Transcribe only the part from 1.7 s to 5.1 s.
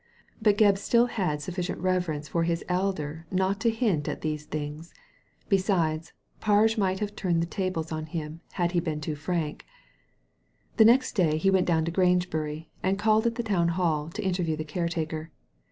reverence for his elder not to hint at these things.